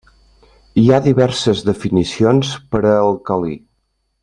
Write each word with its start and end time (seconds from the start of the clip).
Hi 0.83 0.85
ha 0.95 0.99
diverses 1.07 1.61
definicions 1.67 2.55
per 2.73 2.83
a 2.85 2.95
àlcali. 3.03 3.55